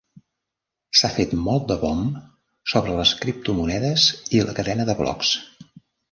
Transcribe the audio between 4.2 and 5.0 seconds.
i la cadena de